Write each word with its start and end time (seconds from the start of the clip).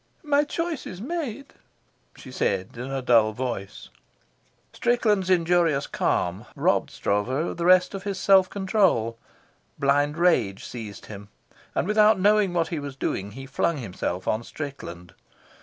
"My 0.23 0.43
choice 0.45 0.87
is 0.87 0.99
made," 0.99 1.53
she 2.15 2.31
said, 2.31 2.75
in 2.75 2.89
a 2.91 3.03
dull 3.03 3.33
voice. 3.33 3.89
Strickland's 4.73 5.29
injurious 5.29 5.85
calm 5.85 6.47
robbed 6.55 6.89
Stroeve 6.89 7.29
of 7.29 7.57
the 7.57 7.65
rest 7.67 7.93
of 7.93 8.01
his 8.01 8.19
self 8.19 8.49
control. 8.49 9.19
Blind 9.77 10.17
rage 10.17 10.65
seized 10.65 11.05
him, 11.05 11.29
and 11.75 11.87
without 11.87 12.19
knowing 12.19 12.51
what 12.51 12.69
he 12.69 12.79
was 12.79 12.95
doing 12.95 13.33
he 13.33 13.45
flung 13.45 13.77
himself 13.77 14.27
on 14.27 14.41
Strickland. 14.41 15.13